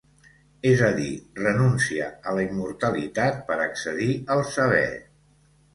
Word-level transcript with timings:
És 0.69 0.79
a 0.87 0.89
dir, 0.99 1.09
renuncia 1.41 2.09
a 2.31 2.35
la 2.39 2.47
immortalitat 2.49 3.41
per 3.53 3.61
accedir 3.69 4.11
al 4.37 4.45
saber. 4.59 4.87